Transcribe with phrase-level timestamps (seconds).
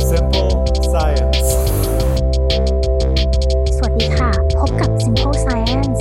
[0.00, 0.52] Simple
[0.92, 1.48] Science
[3.76, 6.00] สวัสดีค่ะ พบกับ Simple Science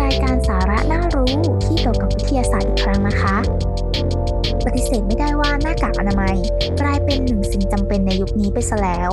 [0.00, 3.36] รายการสาระน่ารู้ที่เกี่ยวกับวิทยาศาสตร์อีกครั้งนะคะ
[4.86, 6.36] เสธไม่ได้ว่าหน้ากากอนามัย
[6.80, 9.10] กลายเป็นหนึ่งสิ่งจำเป็นในยุคนี้ไปซะแล้ว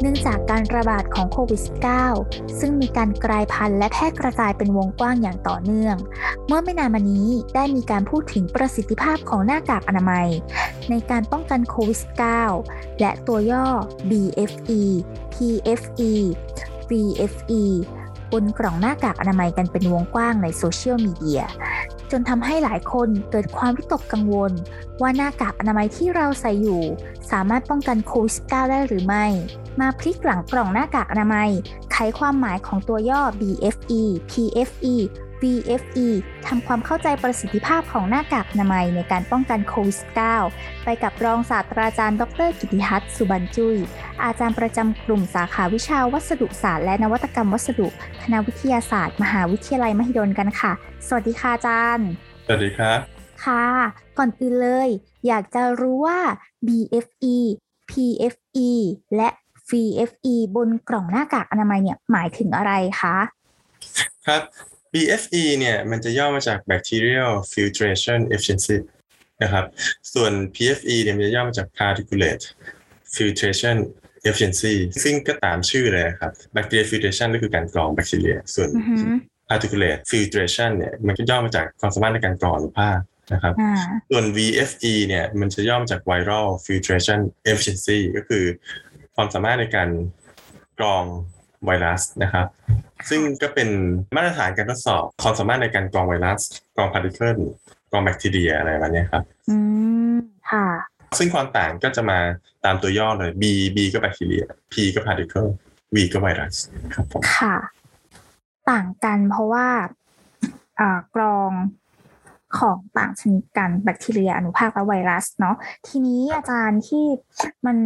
[0.00, 1.60] เนื่องจากการระบาดของโควิด
[2.10, 5.96] -19 ซึ่งมีการกลายพันธุ์และแพร่กระจายเป็นวงกว้างอย่างต่อเนื่อง
[6.46, 10.28] เมื่อไม่นานมานี้ได้มีการพูดถึงประสิทธิภาพของหน้ากากอนามัย
[10.90, 11.98] ในการป้องกันโควิด
[12.50, 13.66] -19 และตัวย่อ
[14.10, 14.82] BFE
[15.34, 16.12] PFE
[16.90, 17.62] VFE
[18.32, 21.42] บนกล่องหน้ากากอนามัยกันเป็นวงกว้างในโซเชียลมีเดีย
[22.18, 24.52] นทำให้หลายคนเกิดความวิตกกังวล
[25.00, 26.82] ว่าหน้ากากอนามัยที่เราใส่อยู่
[27.30, 29.26] สามารถป้องกันโควิด -19 ได้หรือไม่
[29.80, 31.50] มาพลิกหลังกล่องหน้ากากอนามัย
[31.92, 34.94] ไขความหมายของตัวย่อ BFE PFE
[35.44, 36.08] VFE
[36.46, 39.96] ทำความเข้าใจประสิทธิภาพของหน้ากากอนามัยในการป้องกันโควิด
[40.42, 43.76] -19 ไปกับรองศาสตราจารย์ ดร กิติทัศน์สุบันจุย
[44.24, 47.88] อาจารย์ประจำกลุ่มสาขาวิชาวัสดุศาสตร์และนวัตกรรมวัสดุ
[48.22, 50.72] คณะวิทยาศาสตร์ มหาวิทยาลัยมหิดลกันค่ะ
[51.06, 52.08] สวัสดีค่ะอาจารย์
[52.46, 52.98] สวัสดีครับ
[53.44, 53.64] ค่ะ
[54.18, 54.88] ก่อนอื่นเลย
[55.26, 56.20] อยากจะรู้ว่า
[56.66, 57.36] BFE
[57.90, 58.70] PFE
[59.16, 59.28] และ
[59.70, 63.16] VFE บนกล่องหน้ากากอนามัยเนี่ยหมายถึงอะไรคะ
[64.26, 64.42] ครับ
[64.94, 68.76] BFE เนี่ยมันจะย่อมาจาก Bacterial Filtration Efficiency
[69.42, 69.64] นะครับ
[70.14, 72.44] ส่วน PFE เนี่ยมันจะย่อมาจาก Particulate
[73.16, 73.76] Filtration
[74.28, 79.14] Efficiency ซึ่งก็ตามชื่อเลยครับ Bacterial Filtration ก็คือการกรองแบคทีเรีย ส่วนอือหือ
[79.50, 82.90] Particulate Filtration เนี่ยมันก็ย่อมาจากความสามารถในการกรองหรือผ้า
[83.32, 83.74] นะครับอ่า
[84.10, 87.20] ส่วน VFE เนี่ยมันจะย่อมาจาก Viral Filtration
[87.50, 88.44] Efficiency ก็คือ
[89.14, 89.88] ความสามารถในการ
[90.78, 91.04] กรอง
[91.66, 92.46] ไวรัสนะครับ
[93.08, 93.68] ซึ่งก็เป็น
[94.16, 96.40] มาตรฐานการทดสอบความสามารถในการกรองไวรัส
[96.76, 97.38] กรอง particle
[97.90, 99.56] กรองแบคทีเรียอะไรแบบเนี้ยครับ อื
[100.12, 100.16] ม
[100.50, 100.66] ค่ะ
[101.18, 102.18] ซึ่งความต่างก็จะมา
[102.64, 103.44] ตามตัวย่อเลย B
[103.76, 105.46] B ก็แบคทีเรีย P ก็ particle
[105.94, 106.54] V ก็ไวรัส
[106.94, 107.56] ครับผมค่ะ
[108.70, 109.66] ต่างกันเพราะว่า
[110.80, 111.52] อ่ากรอง
[112.58, 115.56] ของต่างชนิดกันแบคทีเรียอนุภาคและไวรัสเนาะ
[115.88, 117.04] ทีนี้อาจารย์ที่
[117.66, 117.76] มัน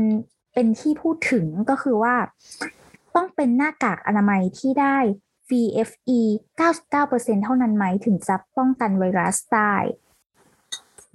[0.55, 2.15] เป็นที่พูดถึงก็คือว่า
[3.19, 4.99] ต้องเป็นหน้ากากอนามัยที่ได้
[5.51, 6.21] VFE
[6.81, 9.75] 99%เท่านั้นไหมถึงจะป้องกันไวรัสได้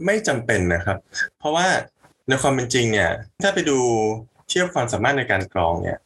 [0.06, 0.98] ไม่จำเป็นนะครับ
[1.40, 1.68] เพราะว่า
[2.28, 3.80] ในความเป็นจริงเนี่ย ถ้าไปดู
[4.48, 6.00] เทียบความสามารถในการกรองเนี่ย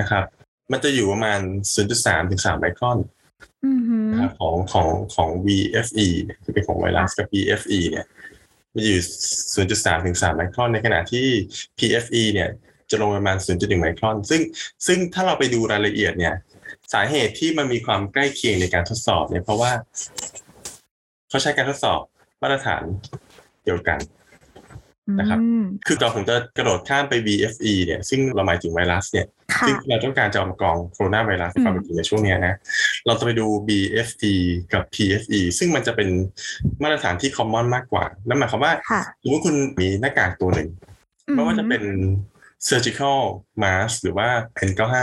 [0.00, 0.24] นะครับ
[0.72, 1.40] มันจะอยู่ประมาณ
[1.84, 2.98] 0.3 ถึง 3 ไมครอน
[3.64, 8.06] อือหือนะครับของของของ VFE เนี่ยที่เป็นของไวรัสกับ PFE เนี่ย
[8.74, 9.00] มันอยู่
[9.54, 11.26] 0.3 ถึง 3 ไมครอนในขณะที่
[11.78, 12.50] PFE เนี่ย
[12.90, 14.40] จะลงประมาณ 0.1 ไมครอน ซึ่ง
[14.86, 16.34] ซึ่งถ้าเราไปดูรายละเอียดเนี่ย
[16.92, 19.70] สาเหตุที่มันมีความใกล้เคียงในการทดสอบเนี่ยเพราะว่า
[21.28, 22.00] เขาใช้การทดสอบ
[22.42, 22.82] มาตรฐาน
[23.64, 23.98] เดียวกัน
[25.18, 32.54] นะครับอืมคือก่อนผมจะกระโดดข้ามไป VFE เนี่ย ซึ่งเราหมายถึงไวรัสเนี่ยค่ะซึ่งเราต้องการจะเอามากรองโคโรนาไวรัสในความเป็นจริงในช่วงเนี้ยนะ
[33.06, 34.34] เราจะไปดู BFE
[34.72, 36.08] กับ PFE ซึ่งมันจะเป็น
[36.82, 40.68] มาตรฐานที่ common มากกว่า นั่นหมายความว่าค่ะสมมติคุณมีหน้ากากตัวหนึ่ง
[41.34, 41.82] ไม่ว่าจะเป็น
[42.68, 43.20] surgical
[43.62, 44.28] mask หรือว่า
[44.68, 44.96] N95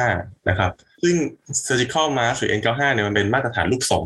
[0.50, 0.72] นะครับ
[1.04, 1.16] ซึ่ง
[1.68, 4.04] surgical mask หรือ N95 เนี่ยมันเป็นมาตรฐานรูปทรง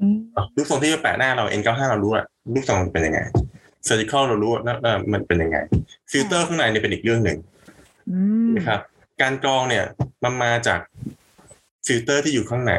[0.00, 0.16] อืม
[0.56, 3.20] รูปทรงที่แปะหน้าเรา N95 เรารู้อะรูปทรงมันเป็นยังไง
[3.88, 5.58] surgical เรารู้ว่าว่ามันเป็นยังไง
[6.10, 7.38] ฟิลเตอร์ข้างในเนี่ยเป็นอีกเรื่องหนึ่ง
[8.10, 8.80] อืมนะครับ
[9.22, 9.84] การกรองเนี่ย
[10.24, 10.80] มันมาจาก
[11.86, 12.72] ฟิลเตอร์ที่อยู่ข้างใน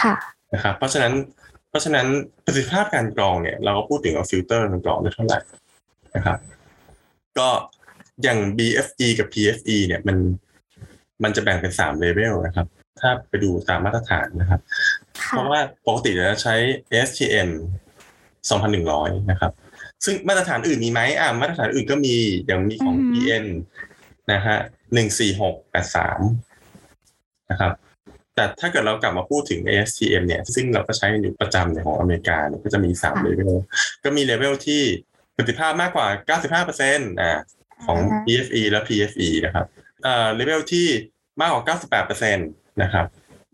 [0.00, 0.14] ค่ะ
[0.54, 1.12] นะครับเพราะฉะนั้น
[1.68, 2.06] เพราะฉะนั้น
[2.44, 5.38] ประสิทธิภาพการกรองเนี่ย เราก็พูดถึงว่าฟิลเตอร์มันกรองได้เท่าไหร่
[6.16, 6.38] นะครับ
[7.38, 7.48] ก็
[8.22, 10.16] อย่าง BFE กับ PFE เนี่ยมัน
[11.22, 12.66] มันจะแบ่งเป็นสามเลเวลนะครับ
[13.00, 14.60] ถ้าไปดูตามมาตรฐานนะครับ
[15.26, 16.54] เพค่ะราะว่าปกติเราจะใช้
[17.06, 17.48] ASTM
[18.40, 19.52] 2,100 นะครับ
[20.04, 22.16] ซึ่งมาตรฐานอื่นมีไหมอ่ามาตรฐานอื่นก็มี
[22.46, 23.46] อย่างมีของอือฮึ EN
[24.32, 24.56] นะฮะ
[25.78, 27.72] 14683นะครับ
[28.34, 33.52] แต่ถ้าเกิดเรากลับมาพูดถึง ASTM เนี่ย ซึ่งเราก็ใช้กันอยู่ประจำในของอเมริกาเนี่ยก็จะมี3เลเวล
[34.04, 34.82] ก็มีเลเวลที่
[35.36, 36.08] ประสิทธิภาพมากกว่า
[36.38, 37.40] 95%อ่าของอ่า
[38.12, 39.66] ฮะ BFE และ PFE นะครับ
[40.02, 40.86] เอ่อเลเวลที่
[41.40, 41.62] มากกว่า
[42.08, 43.06] 98%นะครับ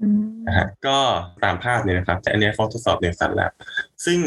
[0.02, 0.98] อืมนะฮะก็
[1.44, 3.52] ตามภาพเนี่ยนะครับ แต่อันเนี้ยเขาทดสอบในสัตว์แลบ
[4.04, 4.18] ซึ่ง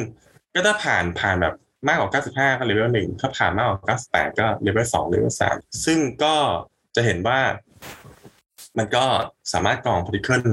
[0.54, 1.56] ก็ถ้าผ่านผ่านแบบ
[1.88, 2.10] มากกว่า
[2.40, 5.56] 95 ก็เลเวลหนึ่งถ้าผ่านมากกว่า 98 ก็เลเวลสองเลเวลสาม
[5.86, 6.36] ซึ่งก็
[6.96, 7.40] จะเห็นว่า
[8.78, 9.06] มันก็
[9.54, 10.44] สามารถกรอง particle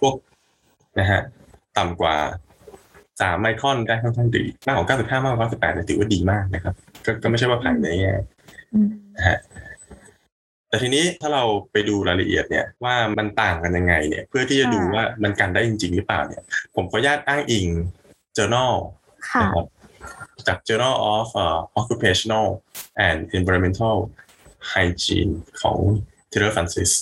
[0.00, 0.14] พวก
[0.98, 1.22] นะฮะ
[1.78, 2.16] ต่ำกว่า
[3.22, 6.74] 3 ไมครอนได้ค่อนข้างดีมากกว่า 95 มากกว่า 98เนี่ยถือว่าดีมากนะครับ
[7.04, 8.31] ก็ก็ไม่ใช่ว่าผ่านในแง่อืม
[9.16, 9.38] นะฮะ
[10.68, 16.42] แต่ทีนี้ถ้าเราไปดูรายละเอียดเนี่ยว่ามันต่างกันยังไงเนี่ย เพื่อที่จะดูว่ามันกันได้จริง ๆ หรือเปล่าเนี่ย
[16.74, 17.66] ผมขออนุญาตอ้างอิง
[18.36, 18.74] journal
[19.30, 19.66] ค่ะนะครับ
[20.46, 22.46] จาก Journal of uh, Occupational
[23.06, 23.96] and Environmental
[24.72, 25.32] Hygiene
[25.62, 25.78] ของ
[26.30, 26.92] Taylor Francis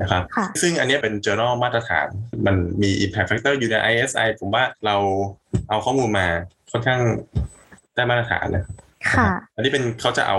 [0.00, 2.08] นะครับค่ะซึ่งอันเนี้ยเป็น journal มาตรฐาน
[2.46, 4.96] มันมี impact factor อยู่ใน ISI ผมว่าเรา
[5.68, 6.26] เอาข้อมูลมา
[6.72, 7.00] ค่อนข้าง
[7.94, 8.74] ได้มาตรฐานนะครับ
[9.12, 10.38] ค่ะ อันนี้เป็นเขาจะเอา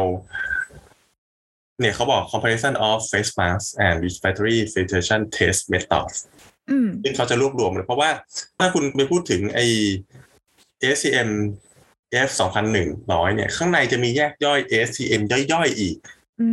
[1.81, 6.17] เนี่ยเขาบอก comparison of face mask and respiratory filtration test methods
[6.69, 8.09] อืมซึ่งเขาจะรวบรวมเลยเพราะว่า
[8.57, 9.59] ถ้าคุณไปพูดถึงไอ
[10.83, 11.29] ACM
[12.27, 12.29] F
[12.81, 15.21] 2100เนี่ย ข้างในจะมีแยกย่อย ACM
[15.53, 15.97] ย่อยๆอีก
[16.39, 16.47] อื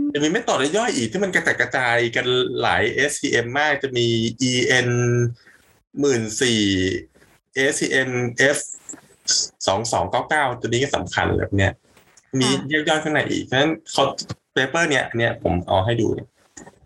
[0.00, 2.26] มจะมีไม่ต่อและย่อยอีกที่มันกระจัดกระจายกัน
[2.62, 4.06] หลาย SCM มากจะมี
[4.50, 4.88] EN
[6.00, 6.60] หมื่นสี่
[7.72, 8.10] SCM
[8.56, 8.58] F
[9.66, 11.72] สองสองเก้าเก้าตัวนี้ก็สำคัญแบบเนี้ย
[12.40, 14.04] มีแยกย่อยข้างในอีกเพราะฉะนั้นเขา
[14.60, 16.18] เปเปอร์เนี้ยเนี่ยผมเอาให้ดูเ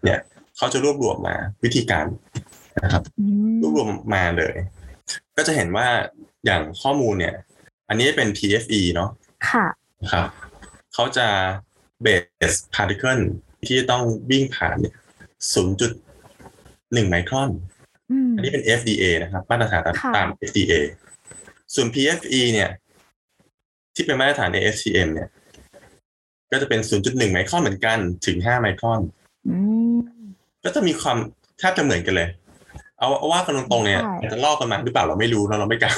[0.08, 0.20] นี่ย
[0.56, 2.06] เขาจะรวบรวมมาวิธีการ
[2.84, 4.56] นะครับอืมรวบรวมมาเลย
[5.36, 5.88] ก็จะเห็นว่า
[6.44, 7.34] อย่างข้อมูลเนี่ย
[7.88, 9.10] อันนี้เป็น PFE เนาะ
[9.50, 9.66] ค่ะ
[10.02, 10.26] นะครับ
[10.94, 11.26] เขาจะ
[12.02, 12.06] เบ
[12.52, 13.20] สพาร์ติเคิล
[13.66, 14.94] ที่จะต้องวิ่งผ่านเนี่ย
[16.02, 17.50] 0.1ไมครอน
[18.10, 20.72] อืมอันนี้เป็น FDA นะครับ มาตรฐานตามค่ะตาม FDA
[21.74, 22.70] ส่วน PFE เนี่ย
[23.94, 25.28] ที่เป็นมาตรฐาน ASTM เนี่ย
[26.54, 29.00] ก็จะเป็น 0.1 ไมครอนเหมือนกันถึง 5 ไมครอน
[29.48, 29.56] อื
[29.94, 29.96] ม
[30.64, 31.16] ก็จะมีความ
[31.58, 32.28] แทบจะเหมือนกันเลย
[32.98, 35.92] เอาเอาว่ากันตรงๆเนี่ยใช่อาจจะลอกกันมาหรือเปล่าเราไม่รู้เราเราไม่กล้า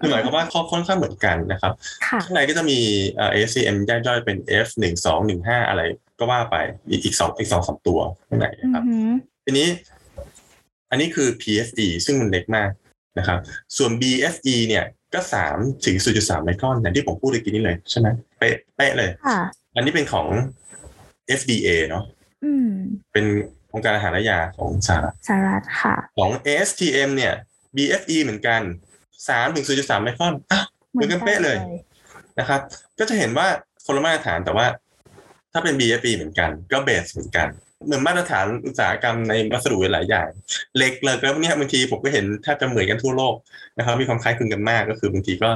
[0.00, 1.72] คือหมายความว่าข้อค่อนข้างเหมือนกันนะครับ
[2.06, 2.78] ค่ะข้างในก็จะมี
[3.16, 4.36] เอ่อ ACM ย่อยๆเป็น
[4.66, 5.82] F หนึ่งสองหนึ่งห้าอะไร
[6.18, 6.56] ก็ว่าไป
[6.90, 9.12] อีกอีกสองอีกสองสามตัวข้างในอืนะครับม
[9.44, 9.68] ทีนี้
[10.90, 12.70] อันนี้คือ PFE ซึ่งมันเล็กมาก
[13.18, 13.38] นะครับ
[13.76, 14.84] ส่วน BFE เนี่ย
[15.14, 15.56] ก็สาม
[15.86, 18.08] ถึง0.3ไมครอนอย่างที่ผมพูดเมื่อกี้นี้เลยใช่ไหม
[18.38, 19.40] เป๊ะเป๊ะเลยค่ะ
[19.76, 20.28] อันนี้เป็นของ
[21.40, 22.04] FDA เนาะ
[22.44, 22.70] อืม
[23.12, 23.24] เป็น
[23.72, 27.32] องค์การอาหารและยาของสหรัฐสหรัฐค่ะ ของ ASTM เนี่ย
[27.76, 28.60] BFE เหมือนกัน
[29.08, 30.60] 3ถึง0.3ไมครอนอะ
[30.92, 31.56] เหมือนกันเป๊ะเลย
[32.38, 32.60] นะครับ
[32.98, 33.48] ก็จะเห็นว่า
[33.84, 34.66] คนละมาตรฐานแต่ว่า
[35.52, 37.48] ถ้าเป็น BFE เหมือนกัน ก็เบสเหมือนกัน
[37.84, 40.28] เหมือนมาตรฐานอุตสาหกรรมในวัสดุหลายอย่าง
[40.76, 43.34] เหล็กเหล็กแล้วเนี่ยบางทีผมก็เห็นแทบจะเหมือนกันทั่วโลก
[43.78, 45.50] นะครับ มีความคล้ายคลึงกันมากก็คือบางทีก็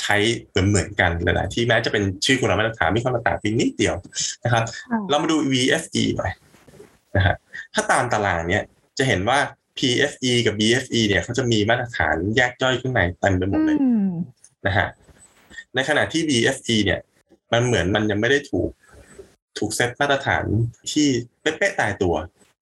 [0.00, 0.16] ใช้
[0.48, 3.94] เหมือนเหมือนกันหลายๆที่แม้จะเป็นชื่อคนละมาตรฐานมีความแตกต่างเพียงนิดเดียว
[4.44, 6.32] นะครับค่ะเรามาดู VFE หน่อย
[7.16, 7.34] นะฮะ
[7.74, 8.64] ถ้าตามตารางเนี้ย
[8.98, 9.38] จะเห็นว่า
[9.78, 14.10] PFE กับ BFE เนี่ยเขาจะมีมาตรฐานแยกย่อยข้างในเต็มไปหมดเลยอืม
[14.66, 14.88] นะฮะ
[15.74, 17.00] ในขณะที่ BFE เนี่ย
[17.52, 18.70] มันเหมือนมันยังไม่ได้ถูก
[19.58, 20.44] ถูกเซตมาตรฐาน
[20.92, 21.06] ที่
[21.40, 22.14] เป๊ะๆตายตัว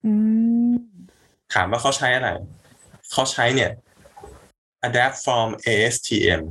[0.05, 0.13] อื
[0.71, 0.75] ม
[1.53, 2.29] ถามว่าเขาใช้อะไร
[3.11, 3.71] เขาใช้เนี่ย
[4.87, 6.41] adapt from ASTM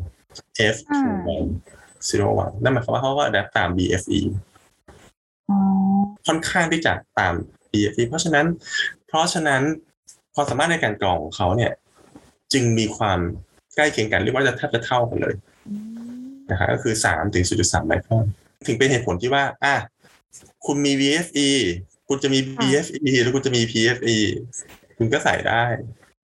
[0.75, 4.21] F2101 นั่นหมายความว่าเขาก็ adapt ตาม BFE
[5.51, 5.59] อ๋อ
[6.27, 7.35] ค่อนข้างที่จะตาม
[7.73, 8.47] BFE เพราะฉะนั้น
[9.07, 9.63] เพราะฉะนั้น
[10.35, 11.73] ความสามารถในการกรองของเขาเนี่ย
[12.53, 13.19] จึงมีความ
[13.77, 15.35] ใกล้เคียงกันเรียกว่าจะแทบจะเท่ากันเลย
[15.69, 15.75] อื
[16.17, 18.25] มนะครับก็คือ3ถึง0.3ไมครอน
[18.67, 19.75] ถึงเป็นเหตุผลที่ว่า อะ
[20.67, 21.51] คุณมี VFE
[22.09, 24.19] คุณจะมี BFE หรือคุณจะมี PFE
[24.99, 25.65] คุณก็ใส่ได้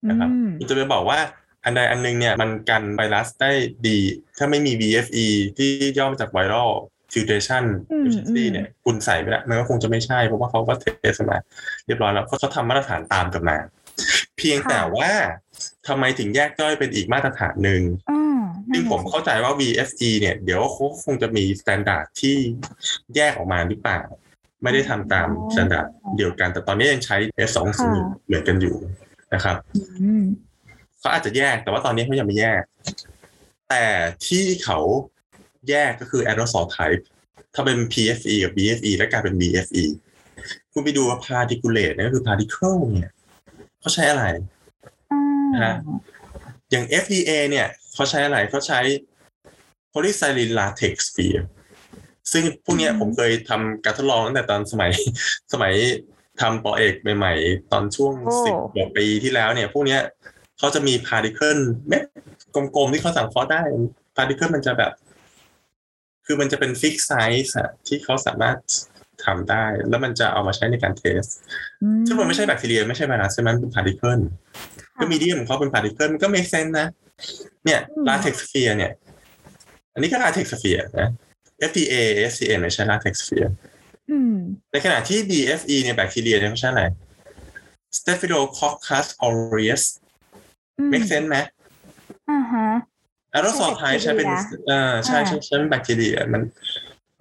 [0.08, 1.18] นะครับอืมคุณจะไปบอกว่า
[1.66, 3.52] อันใดอันหนึงเนี่ยมันกันไวรัสได้
[3.88, 3.98] ดี
[4.38, 5.26] ถ้าไม่มี VFE
[5.58, 6.70] ที่ย่อมาจาก viral
[7.12, 11.38] filtration อืม efficiency อืมเนี่ยคุณใส่ไปแล้วมันก็คงจะไม่ใช่ เพราะว่าเขาก็เทสมา
[11.86, 13.58] เรียบร้อยแล้วเขาเขาทำมาตรฐานตามกันมา
[14.38, 15.10] เพียงแต่ว่า
[15.88, 18.38] ทำไมถึงแยกย่อยเป็นอีกมาตรฐานหนึ่งอืม
[18.72, 22.36] ซึ่งผมเข้าใจว่า VFE เนี่ย เดี๋ยวเขาคงจะมี standard ที่
[23.16, 24.00] แยกออกมาหรือเปล่า
[24.62, 25.86] ไม่ได้ทำตาม standard
[26.16, 27.16] เดียวกัน แต่ตอนนี้ยังใช้
[27.48, 27.58] F2
[28.26, 28.76] เหมือนกันอยู่
[29.34, 29.56] นะครับ
[30.02, 30.24] อืม
[31.06, 32.62] เขาอาจจะแยก แต่ว่าตอนนี้เขายังไม่แยก
[33.68, 33.84] แต่
[34.26, 34.78] ที่เขา
[35.68, 37.02] แยกก็คือ aerosol type
[37.54, 39.84] ถ้าเป็น PFE กับ BFE แล้วกลายเป็น BFE
[40.72, 43.12] คุณไปดูว่า particulate เนี่ยก็คือ particle เนี่ย
[43.80, 44.24] เขาใช้อะไร
[45.12, 45.74] อืมฮะ
[46.70, 48.80] อย่าง FDA เนี่ยเขาใช้อะไรเขาใช้
[49.92, 51.44] polystyrene latex sphere
[52.32, 54.90] ซึ่งพวกเนี้ยผมเคยทำการทดลองตั้งแต่ตอนสมัย
[55.52, 55.74] สมัย
[56.40, 58.12] ทำปอเอกใหม่ ๆ ตอนช่วง
[58.44, 60.02] สิบกว่าปีที่แล้วเนี่ย พวกเนี้ย
[60.58, 62.04] เขาจะมี particle เม็ด
[62.54, 63.62] กลมๆที่เขาสั่งเคอได้
[64.16, 64.92] particle มันจะแบบ
[66.26, 68.56] คือมันจะเป็น fix size อะที่เขาสามารถ
[69.24, 71.22] ทำได้ แล้วมันจะเอามาใช้ในการเทส
[71.82, 74.22] อืซึ่งมันไม่ใช่แบคทีเรียไม่ใช่ไวรัสใช่ไหมมันเป็น particle
[75.00, 76.88] ก็มีเดียมของเขาเป็น particle มันก็ make sense นะ
[77.64, 78.92] เนี่ย latex sphere เนี่ย
[79.94, 81.08] อันนี้ก็ latex sphere นะ
[81.70, 81.94] FDA
[82.32, 83.50] SCM เนี่ยใช้ latex sphere
[84.10, 84.34] อืม
[84.72, 86.84] ในขณะที่ BFE เนี่ยแบคทีเรียเนี่ยเขาใช้อะไร
[87.96, 89.84] Staphylococcus aureus
[90.78, 91.36] อืม make sense ไหม
[92.30, 92.66] อ่าฮะ
[93.36, 96.42] aerosol ใช่ type ใช้เป็นแบคทีเรียเอ่าใช่อ่าใช่ใช้เป็นแบคทีเรียมัน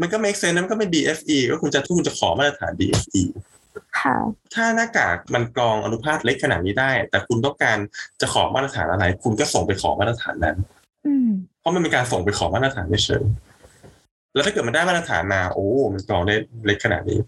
[0.02, 3.24] มันก็ make sense นะมันก็ไม่ BFE ก็คุณจะทุกคุณจะขอมาตรฐาน BFE
[4.00, 4.16] ค่ะ
[4.54, 7.78] ถ้าหน้ากากมันกรองอนุภาคเล็กขนาดนี้ได้ แต่คุณต้องการ
[8.22, 10.58] จะขอมาตรฐานอะไร คุณก็ส่งไปขอมาตรฐานนั้น
[11.08, 16.36] อืมเพราะมันเป็นการส่งไปขอมาตรฐานเฉยๆแล้วถ้าเกิดมันได้มาตรฐานมาโอ้ มันกรองได้
[16.66, 17.20] เล็กขนาดนี้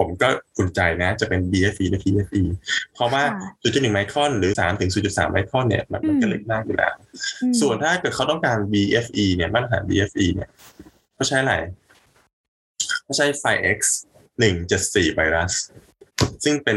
[0.00, 0.28] ผมก็
[0.58, 2.42] อุ่นใจนะจะเป็น BFE และ PFE
[2.94, 3.22] เพราะว่า
[3.62, 6.94] 0.1 ไมครอนหรือ 3 ถึง 0.3 ไมครอนเนี่ยมันมันก็เล็กมากอยู่แล้ว
[7.60, 10.48] ส่วนถ้าเกิดเขาต้องการ BFE เนี่ยมาตรฐาน BFE เนี่ย
[11.14, 11.54] เขาใช้อะไร
[13.02, 13.78] เขาใช้ 5X
[14.48, 15.52] 174 ไวรัส
[16.44, 16.76] ซึ่งเป็น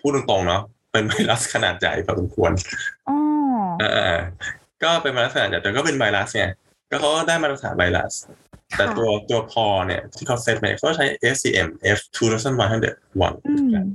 [0.00, 2.52] พูดตรงๆเนาะเป็นไวรัสขนาดใหญ่พอสมควร
[3.08, 3.16] อ๋อ
[3.82, 4.18] อ่า
[4.82, 6.50] ก็เป็นไวรัสขนาดใหญ่แต่ก็เป็นไวรัสเนี่ย
[6.90, 8.12] ก็เขาก็ได้มาตรฐานไวรัส
[8.76, 13.86] แต่ตัวตัวพอเนี่ยที่เขาเซตมาเขาใช้ SCM F 2101อืม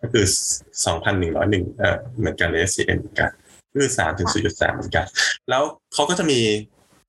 [0.00, 0.24] ก็คือ
[0.96, 3.30] 2,101เอ่อเหมือนกัน SCM เหมือนกัน
[3.74, 5.06] คือ3ถึง4.3เหมือนกัน
[5.50, 5.62] แล้ว
[5.94, 6.40] เขาก็จะมี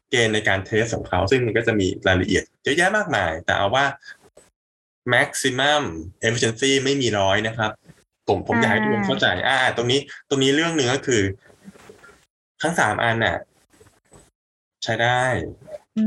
[0.10, 3.86] เกณฑ์ในการเทสของเขา ซึ่งมันก็จะมีรายละเอียดเยอะแยะมากมาย แต่เอาว่า
[5.14, 5.84] maximum
[6.26, 7.72] efficiency ไม่มีร้อยนะครับ
[8.28, 11.22] ผมผมอยากให้ทุกคนเข้าใจ อ่า ตรงนี้ ตรงนี้เรื่องหนึ่งก็คือ
[12.62, 13.38] ทั้งสามอันน่ะ
[14.84, 15.24] ใช้ได้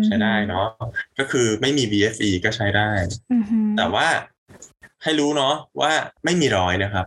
[0.07, 0.67] ใช้ได้เนาะ
[1.19, 2.91] ก็คือไม่มี BFE ก็ใช้ได้
[3.33, 4.07] อือหือแต่ว่า
[5.03, 5.93] ให้รู้เนาะว่า
[6.25, 7.07] ไม่มีร้อยนะครับ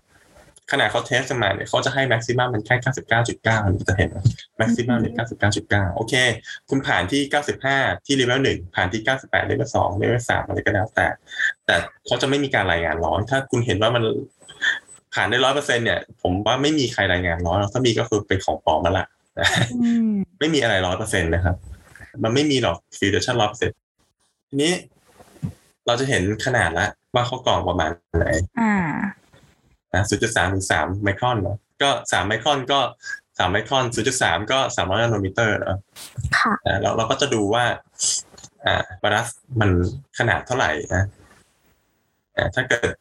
[0.72, 4.10] ขนาดเขา test มาเนี่ยเขาจะให้ maximum มันแค่99.9นี่จะเห็น
[4.58, 5.14] maximum เนี่ย
[5.60, 6.14] 99.9 โอเค
[6.70, 7.22] คุณผ่านที่
[7.66, 11.08] 95 ที่เลเวล1ผ่านที่ 98เลเวล2เลเวล3อะไรก็แล้วแต่
[11.66, 14.04] แต่เขาจะไม่มีการรายงานร้อย ถ้าคุณเห็นว่ามัน
[15.14, 19.08] ผ่านได้ร้อยเปอร์เซ็นต์เนี่ย ผมว่าไม่มีใครรายงานร้อยถ้ามีก็คือเป็นของปลอมมาละ
[19.84, 21.56] อืมไม่มีอะไรร้อยเปอร์เซ็นต์นะครับ
[22.24, 23.78] มันไม่มีหรอกฟิวเจอร์ร้อยเปอร์เซ็นต์
[24.50, 24.74] ทีนี้
[25.86, 28.28] เราจะเห็นขนาดละว่าเขากรองประมาณไหน
[28.62, 28.76] อ่า
[29.94, 32.80] นะศูนย์จุดสามถึงสามไมครอนเนาะก็สามไมครอนก็
[33.38, 35.80] สามไมครอนศูนย์จุดสามก็สามร้อย nanometer เนาะ
[36.40, 37.64] ค่ะอ่าเราเราก็จะดูว่า
[38.66, 39.28] อ่าไวรัส
[39.60, 39.70] มัน
[40.20, 41.04] ขนาดเท่าไหร่นะ
[42.36, 42.94] อ่าถ้าเกิด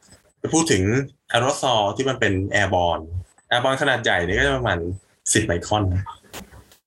[0.43, 0.83] จะพูดถึง
[1.29, 3.01] แอโรซอลที่มันเป็น airborne
[3.49, 4.79] airborne ขนาดใหญ่เนี่ยก็จะประมาณ
[5.33, 6.05] สิบไมครอนนะ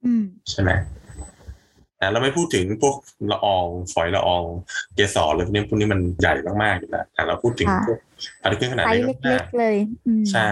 [0.05, 0.71] อืมใช่ไหม
[1.99, 2.95] อ่าเราไม่พูดถึงพวก
[3.31, 4.43] ละอองฝอยละออง
[4.95, 7.99] เกสรเลยพวกนี้พวกนี้มันใหญ่มากๆอยู่แล้วอ่าเราพูดถึงค่ะพวก
[8.41, 9.77] particle ขนาดไซเล็กเล็มากๆเลย
[10.07, 10.49] อืมๆใช่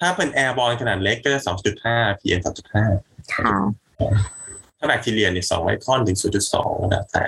[0.00, 1.40] ถ้าเป็น airborne ขนาดเล็กก็จะ
[1.80, 3.54] 2.5 PM 3.5ค่ะ
[4.78, 6.18] ถ้าแบคทีเรียเนี่ย2ไมครอนถึง
[6.54, 7.26] 0.2แล้วแต่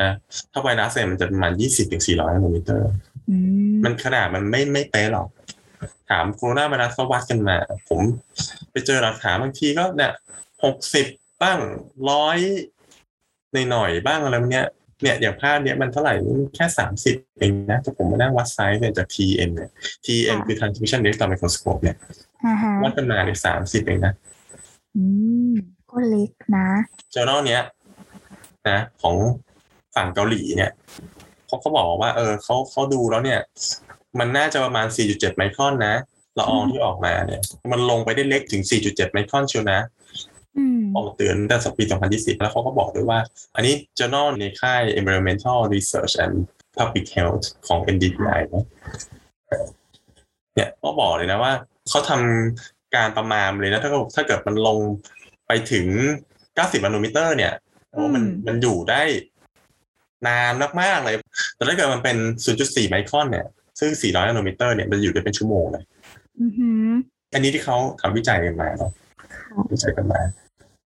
[0.00, 0.10] นะ
[0.52, 2.92] ถ้าไวรัสเนี่ยมันจะประมาณ20ถึง400 nanometer
[3.30, 3.36] อื
[3.72, 5.28] มมันขนาดมันไม่ไม่เป๊ะหรอก
[6.10, 7.56] ถามโคโรนาไวรัสเขาวัดกันมา
[7.88, 8.00] ผม
[8.70, 10.12] ไปเจอหลักฐานบางทีก็เนี่ย
[10.64, 11.06] หกสิบ
[11.42, 11.58] บ้าง
[12.10, 12.73] ร้อยใน
[13.70, 14.66] หน่อยๆบ้างอะไรพวกเนี้ย
[15.02, 19.70] เนี่ยอย่างภาพเนี้ยมันเท่าไหร่นี่แค่สามสิบเองนะแต่ผมมานั่งวัดไซส์เนี่ยจาก TN เนี่ย
[20.06, 21.96] TN คือ transmission rate ต่อ microscope เนี่ย
[22.46, 24.12] อ่าฮะวัดกันมาเนี่ยสามสิบเองนะ
[24.96, 25.02] อื
[25.52, 25.54] ม
[25.90, 26.68] ก็เล็กนะ
[27.14, 27.62] journal เนี้ย
[28.68, 29.16] นะของ
[29.94, 30.70] ฝั่งเกาหลีเนี่ย
[31.46, 33.40] เขาเขาบอกว่า เออเขาเขาดูแล้วเนี่ย
[34.18, 35.94] มันน่าจะประมาณ 4.7 ไมครอนนะ
[36.38, 37.40] ละอองที่ออกมาเนี่ย
[37.72, 39.80] มันลงไปได้เล็กถึง 4.7 ไมครอนเชียวนะ
[40.58, 43.18] อืมออกเตือนตั้งแต่ปี 2020แล้วเขาก็บอกด้วยว่า
[43.54, 46.34] อันนี้ journal ในค่าย environmental research and
[46.78, 48.64] public health ของ NDPI เนอะ
[50.54, 51.52] เนี่ยก็บอกเลยนะว่า
[51.88, 54.78] เขาทำการประมาณเลยนะ ถ้าเกิดถ้าเกิดมันลง
[55.46, 55.86] ไปถึง
[56.36, 57.52] 90 นาโนมิเตอร์เนี่ย
[57.92, 59.02] โอ้มันอืมมันอยู่ได้
[60.26, 61.16] นานมากๆเลย
[61.56, 62.16] แต่ถ้าเกิดมันเป็น
[62.54, 63.46] 0.4 ไมครอนเนี่ย
[63.80, 65.84] ซึ่ง 400 นาโนมิเตอร์เนี่ย มันอยู่ได้เป็นชั่วโมงเลย
[66.40, 66.88] อือหือ
[67.34, 68.90] อันนี้ที่เขาทำวิจัยกันมาเนาะ
[69.32, 70.20] ค่ะวิจัยกันมา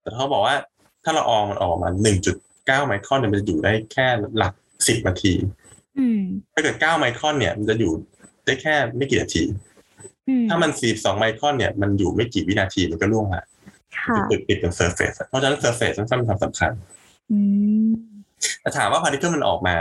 [0.08, 0.56] แต่เขาบอกว่า
[1.04, 1.90] ถ้าละอองมันออกมา
[2.38, 5.34] 1.9ไมครอนเนี่ยมันจะอยู่ได้แค่หลัก10นาที
[6.00, 6.22] อืม
[6.54, 7.92] ถ้าเกิด9ไมครอนเนี่ย มันจะอยู่
[8.46, 9.44] ได้แค่ไม่กี่นาที
[10.28, 13.44] อืมถ้ามัน42ไมครอนเนี่ยมันอยู่ไม่กี่วินาทีมันก็ร่วงละ
[13.98, 16.72] ค่ะจะติดติดเป็น surface เพราะฉะนั้น surface มันมีความสำคัญ
[17.32, 17.40] อื
[17.90, 17.92] ม
[18.62, 19.76] แต่ถามว่า particle มันออกมา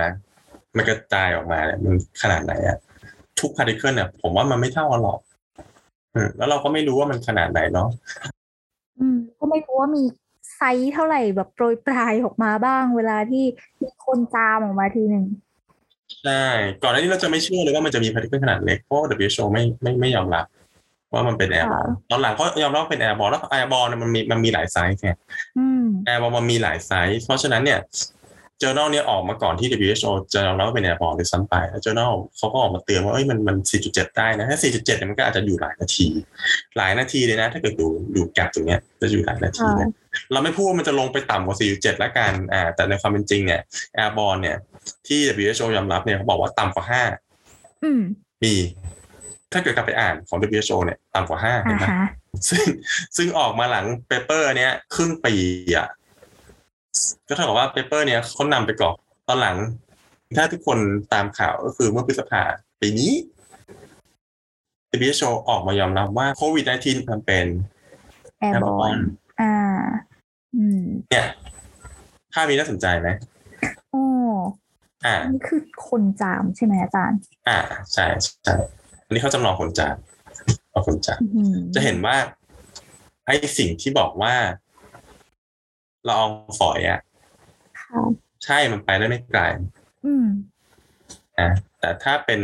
[0.77, 2.79] มันกระจายออกมาเนี่ยมันขนาดไหนอะ
[3.41, 5.21] ทุก particle เนี่ยผมว่ามันไม่เท่ากันหรอก
[6.15, 7.89] อืมแล้วเราก็ไม่รู้ว่ามันขนาดไหนเนาะ
[8.99, 10.05] อืมก็ไม่รู้ว่ามี
[10.57, 13.45] ไซส์เท่าไหร่แบบโปรยปรายออกมาบ้าง เวลาที่
[13.83, 15.25] มีคนจามออกมาทีหนึ่ง
[16.23, 16.45] ใช่
[16.83, 20.45] ก่อนหน้านี้เราจะไม่เชื่อเลยว่ามันจะมี particle ขนาดเล็กเพราะว่า WHO ไม่ไม่ไม่ยอมรับ
[21.13, 25.11] ว่ามันเป็น airborne ตอนหลังเขายอมรับว่าเป็น airborne แล้ว airborne มันมีมันมีหลายไซส์ไง
[25.59, 27.81] อืม airborne มันมีหลายไซส์เพราะฉะนั้นเนี่ย
[28.63, 33.57] journal เนี่ยออกมาก่อนที่ WHO จะยอมรับว่าเป็น airborne ด้วยซ้ำไปแล้ว journal เขาก็ออกมาเตือนว่าเอ้ยมันมัน
[33.89, 36.07] 4.7 ได้นะถ้า 4.7 เนี่ยมันก็อาจจะอยู่หลายนาที
[36.77, 39.91] หลายนาทีเลยนะ ถ้าเกิดดูดูแกลบตรงเนี้ยจะอยู่หลายนาทีนะ
[40.33, 43.61] เราไม่พูดว่ามันจะลงไปต่ำกว่า 4.7แล้วกันอ่าแต่ในความเป็นจริงเนี่ย
[43.95, 44.57] airborne เนี่ย
[45.09, 46.85] ที่ WHO ยอมรับเนี่ยเขาบอกว่าต่ำกว่า
[47.85, 48.55] อืม5มี
[49.53, 52.09] ถ้าเกิดกลับไปอ่านของ WHO เนี่ยต่ำกว่า5เห็อ่านไหมฮะ
[52.51, 52.67] ซึ่ง
[53.17, 55.35] ซึ่งออกมาหลัง paper เนี้ยครึ่งปี
[55.77, 55.89] อะ
[57.29, 58.97] ก็เท่ากับว่า paper เนี้ยเขานำไปก่อน
[59.29, 59.57] ตอนหลัง
[60.37, 60.79] ถ้าทุกคน
[61.13, 62.43] ตามข่าวก็คือเมื่อพฤษภา
[62.81, 63.13] ปีนี้
[65.05, 67.47] WHO ออกมายอมรับว่าโควิด -19 มันเป็น
[68.39, 68.99] airborne
[69.41, 69.55] อ่า
[70.57, 71.27] อืม เนี่ย
[72.33, 73.09] ภาพนี้น่าสนใจไหม
[73.91, 74.37] โอ้อ๋อ
[75.05, 77.59] อ่าอันนี้คือคนจามใช่ไหมอาจารย์ อ่า
[77.93, 78.07] ใช่
[78.45, 78.55] ใช่
[79.07, 79.97] อันนี้เขาจำลองคนจาม
[80.71, 82.17] เอาคนจามอื้อหือจะเห็นว่า
[83.27, 84.35] ไอ้สิ่งที่บอกว่า
[86.09, 87.01] ละอองฝอยอะ
[87.81, 88.03] ค่ะ
[88.45, 89.43] ใช่มันไปได้ไม่ไกล
[90.07, 90.27] อืม
[91.41, 92.41] นะแต่ถ้าเป็น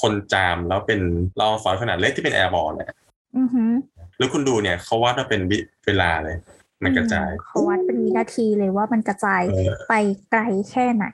[0.00, 1.00] คนจามแล้วเป็น
[1.38, 2.92] ละอองฝอยขนาดเล็กที่เป็นแอร์บอลเนี่ย
[3.38, 3.72] อือหือ
[4.18, 6.36] แล้วคุณดูเนี่ยเขาวัดว่าเป็นวิเวลาเลย
[6.82, 9.94] มันกระจายอืมเขาวัดเป็นวินาทีเลยว่ามันกระจายเออไป
[10.30, 11.06] ไกลแค่ไหน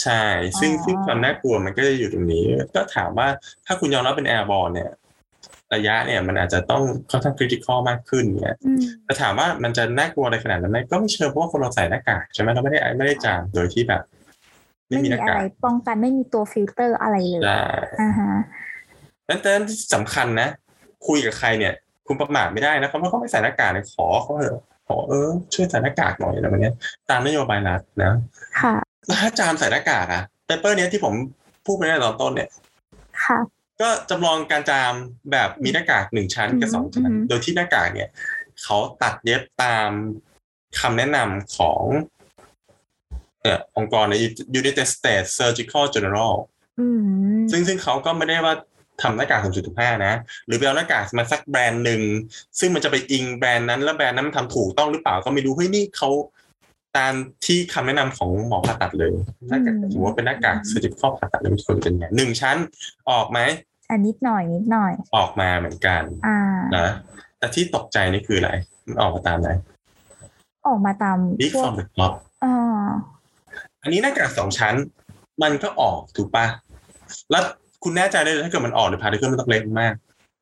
[0.00, 0.24] ใช่
[0.60, 3.28] ซึ่งอ๋อซึ่งความน่ากลัวมันก็จะอยู่ตรงนี้ ก็ถามว่า
[3.66, 4.90] ถ้าคุณยอมรับเป็น airborne เนี่ย
[5.74, 14.02] ระยะเนี่ยมันอาจจะต้องค่อนข้าง critical มากขึ้นเนี่ยอืมแต่ถามว่ามันจะน่ากลัวอะไรขนาดนั้นไหมก็ไม่เชิงเพราะว่าคนเราใส่หน้ากากใช่ไหมเราไม่ได้ไม่ได้จามโดยที่แบบ
[14.88, 17.62] ไม่ไม่มีมีหน้าอะไรกากป้องกันไม่มีตัวฟิลเตอร์อะไรเลยได้
[18.00, 18.32] อ่าฮะ
[19.28, 20.48] นั้นแต่ที่สำคัญนะ
[21.06, 21.74] คุยกับใครเนี่ย
[22.06, 26.74] คุณประมาทไม่ได้นะเพราะว่าเขาไม่ใส่หน้ากากเนี่ยขอเขาเถอะขอเออช่วยใส่หน้ากากหน่อยอะไรแบบเนี้ย
[27.10, 28.12] ตามนโยบายรัฐนะ
[28.60, 28.74] ค่ะ
[29.06, 31.14] แล้วถ้าจามใส่หน้ากากอะเปเปอร์เนี้ยที่ผม
[31.66, 32.48] พูดไปในตอนต้นเนี่ย
[33.24, 33.38] ค่ะ
[33.80, 34.94] ก็จำลองการจาม
[35.30, 38.08] แบบมีหน้ากากหนึ่งชั้นกับสองชั้นอืมโดยที่หน้ากากเนี่ย
[38.62, 39.90] เขาตัดเย็บตาม
[40.80, 41.82] คำแนะนำของ
[43.42, 44.14] เอ่อองค์กรใน
[44.60, 46.34] United States Surgical General
[46.80, 47.00] อืม
[47.50, 48.54] ซึ่งซึ่งเขาก็ไม่ได้ว่า
[49.02, 50.14] ทำหน้ากากสมจุดห้านะ
[50.46, 52.02] หรือไปเอาหน้ากากมาสักแบรนด์หนึ่ง
[52.58, 56.10] ซึ่งมันจะไปอิงแบรนด์นั้น แล้วแบรนด์นั้นมันทำถูกต้องหรือเปล่าก็ไม่รู้เฮ้ยนี่เขา
[56.96, 57.12] ตาม
[57.46, 59.12] ที่คำแนะนำของหมอผ่าตัดเลย
[59.48, 62.56] หน้ากากถือว่าเป็นหน้ากาก surgical ผ่าตัดเลยมันควรเป็นไงหนึ่งชั้น
[63.10, 63.38] ออกไหม
[63.90, 66.38] อันนิดหน่อยนิดหน่อย ออกมาเหมือนกันอ่า
[66.76, 66.88] นะ
[67.38, 68.50] แต่ที่ตกใจนี่คืออะไร
[68.86, 69.50] มันออกมาตามไหน
[70.66, 72.12] ออกมาตาม Big พวก from the top
[72.44, 72.86] อ่า
[73.82, 74.74] อันนี้หน้ากากสองชั้น
[75.42, 76.46] มันก็ออกถูกปะ
[77.30, 77.42] แล้ว
[77.82, 79.94] คุณแน่ใจได้เลยถ้าเกิดมันออกใน particle มันต้องเล็กมาก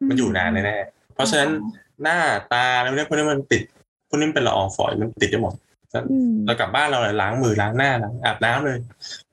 [0.08, 1.50] มันอยู่นานแน่ๆเพราะฉะนั้น
[2.02, 2.18] หน้า
[2.52, 3.62] ตาอะไรพวกนี้พวกนี้มันติด
[4.08, 5.71] พวกนี้มันเป็นละอองฝอยมันติดได้หมดอืม
[6.46, 8.78] เรากลับบ้านเราเลยล้างมือล้างหน้าล้างอาบน้ำเลย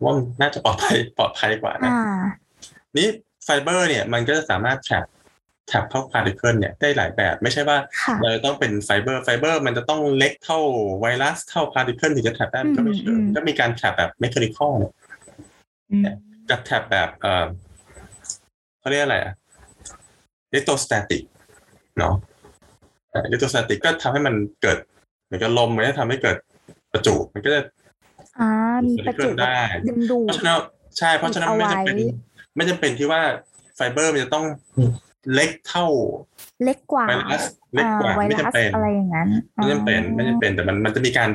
[0.04, 2.24] ว่ามันน่าจะปลอดภัยปลอดภัยกว่านะอ่า
[2.98, 3.08] นี่
[3.44, 5.06] ไฟเบอร์เนี่ยมันก็จะสามารถ trap
[5.68, 10.60] trap เข้า particle เนี่ยได้หลายแบบ ไม่ใช่ว่าค่ะเราจะต้องเป็น fiber fiber มันจะต้องเล็กเท่า
[11.02, 14.94] ไวรัสเท่า particle ถึงจะ trap ได้มันก็ไม่เชิงอืมก็มีการ trap แบบ mechanical เนี่ย
[15.92, 16.04] อืม
[16.50, 17.46] กับ trap แบบเออ
[18.80, 19.34] เขาเรียกอะไรอะ
[20.52, 21.24] electrostatic
[22.00, 22.16] เนาะ
[23.30, 24.78] electrostatic ก็ทำให้มันเกิด
[25.26, 26.38] เหมือนกับลมมันจะทำให้เกิด
[26.94, 27.62] ประจุมันก็จะ
[28.40, 28.50] อ่า
[28.88, 29.56] มีประจุได้
[29.88, 30.60] ดึงดูดเพราะฉะนั้น
[30.98, 31.96] ใช่เพราะฉะนั้นเอาไว้ไม่จำเป็น
[32.56, 33.22] ไม่จำเป็นที่ว่า
[33.76, 34.46] ไฟเบอร์มันจะต้อง
[35.34, 35.86] เล็กเท่า
[36.64, 37.44] เล็กกว่าไวรัส
[37.76, 41.30] เล็กกว่าไวรัสอ่าไม่จำเป็นอะไรอย่างนั้นไม่จำเป็นอ๋อไม่จำเป็นแต่มันมันจะมีการ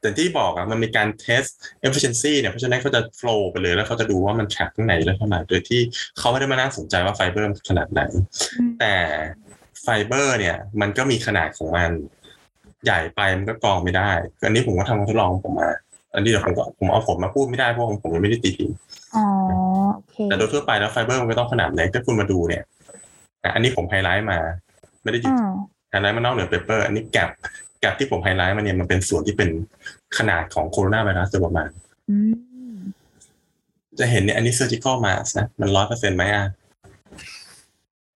[0.00, 1.50] แต่ที่บอกอะมันมีการ test
[1.86, 5.80] efficiency เนี่ยเพราะฉะนั้นเขาจะ flow ไปเลยแล้วเขาจะดูว่ามัน track ตรงไหนแล้วเท่าไหร่โดยที่
[6.18, 8.00] เขาไม่ได้มานั่งสนใจว่าไฟเบอร์ขนาดไหน
[8.58, 8.94] อืมแต่
[9.82, 11.90] ไฟเบอร์เนี่ยมันก็มีขนาดของมัน
[12.86, 14.10] ใหญ่ไปมันก็กรองไม่ได้
[14.44, 15.70] อันนี้ผมก็ทำการทดลองของผมมา
[16.14, 18.76] อันนี้เดี๋ยวผมก็ผมเอาผมมาพูดไม่ได้เพราะของผมยังไม่ได้ตีพิมพ์
[19.16, 19.26] อ๋อ
[19.94, 22.62] โอเคแต่โดยทั่วไปแล้วไฟเบอร์มันก็ต้องขนาดเล็กถ้าคุณมาดูเนี่ย
[23.42, 24.38] อะอันนี้ผมไฮไลท์มา
[25.02, 25.52] ไม่ได้หยิบอ่า
[25.90, 27.30] ไฮไลท์มานอกเหนือ paper อันนี้แกลบ
[27.80, 29.50] แกลบที่ผมไฮไลท์มาเนี่ยมันเป็นส่วนที่เป็น
[30.18, 31.68] ขนาดของโคโรนาไวรัสโดยประมาณ
[32.10, 32.16] อื
[32.74, 32.78] ม
[33.98, 36.46] จะเห็นเนี่ยอันนี้ surgical mask นะมันร้อยเปอร์เซ็นต์ไหมอะ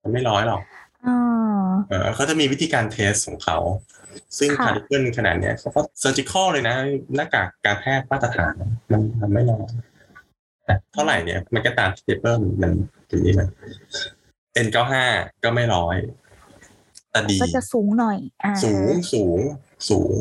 [0.02, 0.62] มันไม่ร้อยหรอก
[1.06, 3.59] อ่าเออเขาจะมีวิธีการ test ของเขา
[4.38, 6.75] ซึ่งค่ะ particle ขนาดเนี้ยเขาก็ surgical เลยนะ
[7.16, 8.53] หน้ากากการแพทย์มาตรฐาน
[8.92, 9.70] มันมันไม่ร้อย
[10.64, 12.73] แต่เท่าไหร่เนี่ย มันก็ตามที่เปเปอร์มัน
[13.11, 13.49] ถึงนี้มัน
[14.66, 14.94] N95
[15.44, 15.96] ก็ไม่ร้อย
[17.11, 19.38] แต่ดีก็จะสูงหน่อยอ่าสูงสูง
[19.90, 20.14] สูง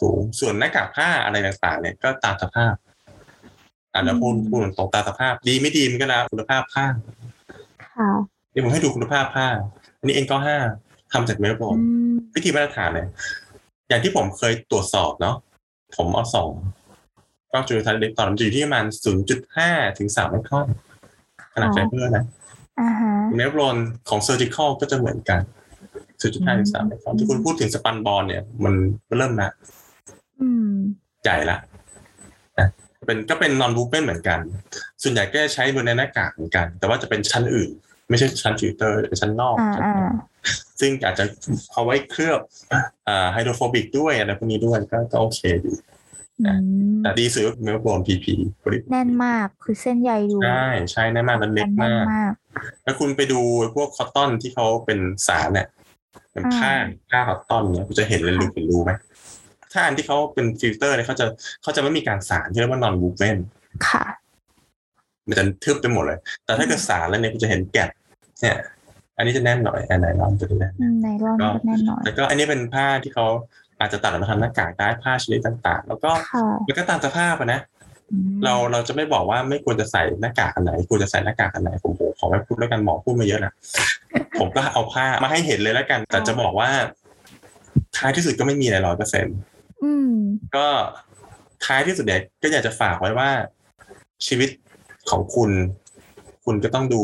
[0.00, 2.74] สูง ส่วนหน้ากากผ้าอะไรต่างๆ เนี่ยก็ตามสภาพ
[3.92, 6.86] อะแล้วพูดพูดตรงตามสภาพ ดีไม่ดีมันก็แล้วคุณภาพผ้า
[7.96, 8.10] ค่ะ
[8.52, 9.46] เดี๋ยวผมให้ดูคุณภาพผ้า
[9.98, 10.48] อันนี้ N95
[11.12, 13.06] ทำจากเมลโบอืนมวิธีมาตรฐานเลย
[13.88, 15.36] อย่างที่ผมเคยตรวจสอบเนาะ
[15.96, 16.50] ผมเอาสอง
[17.50, 18.84] กล้องจุลทรรศน์เล็กตอนมันจะอยู่ที่ประมาณ
[19.42, 20.66] 0.5ถึง3ไมครอน
[21.54, 22.24] ขนาดไฟเบอร์นะ
[22.80, 23.76] อ่าฮะเมลโบน
[24.08, 25.40] ของ Surgical ก็จะเหมือนกัน
[26.20, 28.74] 0.5ถึง3ไมครอนที่คุณพูดถึงสปันบอลเนี่ย มัน
[29.16, 29.50] เริ่มละ
[30.40, 30.72] อืม
[31.22, 31.58] ใหญ่ละ
[32.58, 32.68] นะ
[33.06, 34.40] เป็นก็เป็น non movement เหมือนกัน
[35.02, 37.70] ส่วนใหญ่ก็จะใช้บนในหน้ากากเหมือนกัน แต่ว่าจะเป็นชั้นอื่น
[38.10, 40.14] ไม่ใช่ชั้นฟิลเตอร์เป็นชั้นนอกอ่าชั้นอ่านอก
[40.80, 41.24] ซึ่งอาจจะ
[41.72, 42.40] เอาไว้เคลือบ
[43.08, 45.74] อ่า hydrophobic ด้วยอะไรพวกนี้ด้วยก็ก็โอเคอยู่
[46.46, 46.52] อื
[46.96, 48.34] มแต่ดีสุด meltblown PP
[48.90, 52.32] แน่นมากคือเส้นใยดูใช่ใช่แน่นมากและเล็กแน่นมากมาก
[52.84, 53.40] แล้วคุณไปดู
[53.74, 55.66] พวก cotton ที่เขาเป็นสานเนี่ย
[56.32, 58.92] เป็นผ้าอ่าผ้า cotton เนี่ยคุณจะเห็นเลยรูเห็นรูไหม
[59.72, 61.26] ถ้าอันที่เขาเป็นฟิลเตอร์เนี่ยเขาจะ
[61.62, 63.40] เขาจะไม่มีการสารที่เรียกว่า non movement
[63.88, 64.06] ค่ะ
[65.28, 67.90] มันจะทึบไปหมดเลย แต่ถ้าเกิดสารแล้วเนี่ยคุณจะเห็นแกลบ
[68.40, 68.56] เนี่ย
[69.16, 73.26] อันนี้จะแน่นหน่อยอันไหนลองจะแน่นอืมไนลอนก็ก็แน่นหน่อยแล้วก็อันนี้เป็นผ้าที่เขา
[73.80, 77.60] อาจจะตัดออกมาทำหน้ากากได้ผ้าชนิดต่างๆ แล้วก็ค่ะมันก็ตามสภาพอะนะ
[78.12, 83.52] อืมเราเราจะไม่บอกว่าไม่ควรจะใส่หน้ากากอันไหนควรจะใส่หน้ากากอันไหนผมโหขอไม่พูดแล้วกันหมอพูดมาเยอะนะ
[84.38, 86.70] ผมก็เอาผ้ามาให้เห็นเลยแล้วกัน แต่จะบอกว่า
[87.96, 89.36] ท้ายที่สุดก็ไม่มีอะไรร้อยเปอร์เซ็นต์
[89.82, 90.12] อืม
[90.56, 90.66] ก็
[91.66, 93.30] ท้ายที่สุดเนี่ยก็อยากจะฝากไว้ว่า
[94.26, 94.50] ชีวิต
[95.10, 95.50] ของคุณ
[96.44, 97.02] คุณก็ต้องดู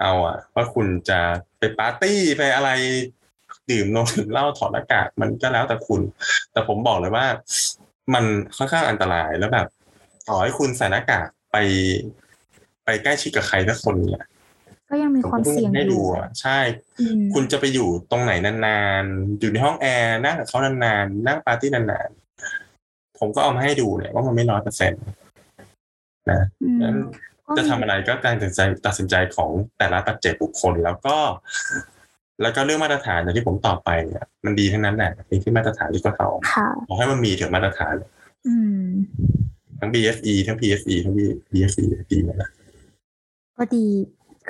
[0.00, 1.20] เอาอะว่าคุณจะ
[1.58, 2.70] ไปปาร์ตี้ไปอะไร
[3.70, 6.02] ดื่มนมดื่มเหล้าถอดหน้ากากมันก็แล้วแต่คุณ
[6.52, 7.26] แต่ผมบอกเลยว่า
[8.14, 8.24] มัน
[8.56, 9.66] ค่อนข้างอันตรายแล้วแบบ
[10.28, 11.56] ต่อให้คุณใส่หน้ากากไป
[12.84, 14.24] ไปใกล้ชิดกับใครสักคนเนี่ย
[14.90, 16.58] ก็ยังมีผมความก็เพิ่งเสี่ยงให้อดูยู่อะใช่
[17.00, 25.02] อืมคุณจะไปอยู่ตรงไหนนานๆ อยู่ในห้องแอร์นั่งกับเขานานๆ นั่งปาร์ตี้นานๆ ผมก็เอามาให้ดูเนี่ยว่ามันไม่ร้อยเปอร์เซ็นต์
[26.30, 31.16] นะอืมนั้นก็ จะทำอะไรก็การตัดสินใจตัดสินใจของแต่ละปัจเจกบุคคลแล้วก็
[32.42, 37.94] แล้วก็เรื่องมาตรฐานอย่างที่ผมตอบไปเนี่ยมันดีทั้งนั้นแหละนี่ที่มาตรฐานที่ก็เขาค่ะขอให้มันมีถึงมาตรฐาน
[38.46, 38.84] อืม
[39.80, 41.14] ทั้ง BSE ทั้ง PSE ทั้ง
[41.52, 42.50] BSE ดีหมดนะ
[43.58, 43.86] ก็ดี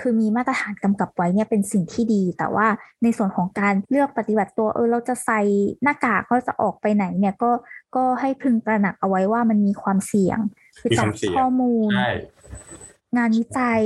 [0.00, 2.66] คือมีมาตรฐานกำกับไว้เนี่ยเป็นสิ่งที่ดี แต่ว่า
[3.02, 5.40] ในส่วนของการเลือกปฏิบัติตัวเออเราจะใส่
[5.82, 7.50] หน้ากากเราจะออกไปไหนเนี่ยก็
[7.96, 10.38] ก็ให้พึงตระหนักเอาไว้ว่ามันมีความเสี่ยง
[10.78, 12.10] คือมีคจากวามเสี่ยงข้อมูลใช่
[13.16, 13.82] งานวิจัย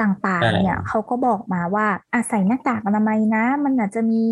[0.00, 4.22] ต่างใช่ๆเนี่ยเขาก็บอกมาว่าอาศัยหน้ากากอนามัยนะ มันอาจจะมี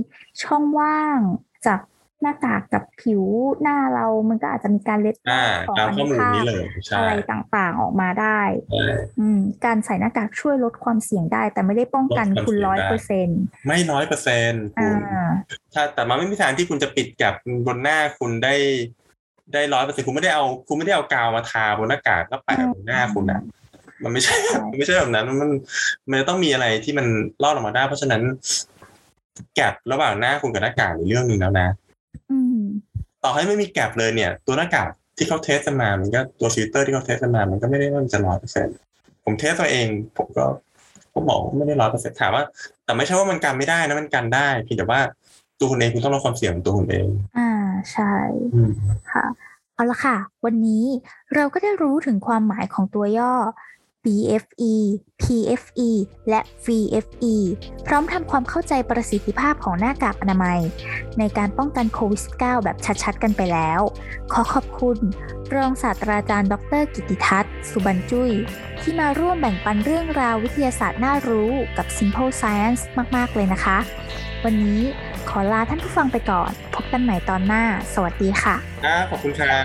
[0.42, 1.18] ช่องว่าง
[1.66, 1.80] จาก
[2.22, 3.22] หน้ากากกับผิว
[3.62, 8.85] หน้าเรา มันก็อาจจะมีการเล็ดลออ่าดของตามอข้อนุมูลภานี้คเลยใช่อะไรต่างๆออกมาได้ใช่
[9.18, 15.28] อืมการใส่หน้ากากช่วยลดความเสี่ยงได้ แต่ไม่ได้ป้องกันลดความคุณเสี่ยงร้อยได้เปอร์เซ็นต์ไม่ร้อยเปอร์เซ็นต์คุอ่ณา
[15.74, 17.35] ถ้าแต่มันไม่มีทางที่คุณจะปิดแกับ
[17.66, 18.54] บนหน้าคุณได้
[19.52, 23.40] ได้ร้อยเปอร์เซ็นคุณไม่ได้เอาคุณไม่ได้เอากาวมาทาบนหน้ากากแล้วแปะบนหน้าคุณอะ
[24.05, 24.35] มันไม่ใช่
[24.71, 25.51] มันไม่ใช่แบบนั้น มัน
[26.11, 27.07] มันจะต้องมีอะไรที่มัน
[27.43, 28.23] รอดออกมาได้ เพราะฉะนั้น
[29.55, 31.69] แกลบระหว่างหน้าคุณกับหน้ากากในเรื่องหนึ่งแล้วนะ
[32.31, 32.63] อืม
[33.25, 38.67] ต่อให้ไม่มีแกลบเลยเนี่ย ตัวหน้ากากที่เขา test กันมา มันก็ตัวฟิลเตอร์ที่เขา test กันมา มันก็ไม่ได้ว่ามันจะร้อยเปอร์เซ็น
[39.25, 39.87] ผม test ตัวเอง
[40.19, 40.47] ผมก็
[41.15, 42.45] ผมบอกว่าไม่ได้ร้อยเปอร์เซ็นถามว่า
[42.85, 45.01] แต่ไม่ใช่ว่ามันกันไม่ได้นะมันกันได้เพียงแต่ว่า
[45.59, 47.09] ตัวคุณเองคุณต้องลดความเสี่ยงของตัวคุณเอง
[47.39, 47.51] อ่า
[47.93, 48.13] ใช่
[48.55, 48.73] อืม
[49.13, 49.25] ค่ะ
[49.75, 50.85] เอาละค่ะ วันนี้
[51.35, 53.33] เราก็ได้รู้ถึงความหมายของตัวย่อ
[54.05, 54.75] BFE
[55.23, 55.91] PFE
[56.29, 57.35] และ VFE
[57.87, 60.61] พร้อมทำความเข้าใจประสิทธิภาพของหน้ากากอนามัย
[61.19, 63.81] ในการป้องกันโควิด -19 แบบชัดๆ กันไปแล้ว
[64.33, 64.99] ขอขอบคุณ
[65.55, 68.33] รองศาสตราจารย์ ดร กิติทัศน์ สุบรรจุย
[68.81, 72.83] ที่มาร่วมแบ่งปันเรื่องราววิทยาศาสตร์น่ารู้กับ Simple Science
[73.17, 73.79] มาก ๆ เลยนะคะ
[74.45, 74.81] วันนี้
[75.29, 78.57] ขอลาท่านผู้ฟังไปก่อน พบกันใหม่ตอนหน้า สวัสดีค่ะ
[79.11, 79.65] ขอบคุณครับ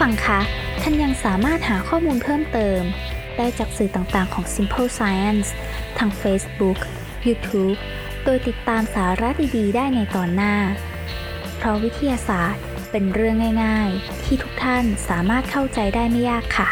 [0.00, 0.40] ฟังคะ
[0.82, 2.80] ท่านยังสามารถหาข้อมูลเพิ่มเติม
[3.36, 5.48] ได้จากสื่อต่างๆของ Simple Science
[5.98, 6.78] ทาง Facebook
[7.26, 7.78] YouTube
[8.24, 10.54] โดยติดตามสาระดีๆ ได้ในตอนหน้า
[11.56, 16.68] เพราะวิทยาศาสตร์เป็นเรื่องง่าย ๆ ที่ทุกท่านสามารถเข้าใจได้ไม่ยากค่ะ